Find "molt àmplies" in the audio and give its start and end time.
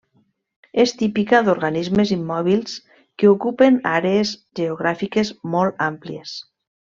5.57-6.35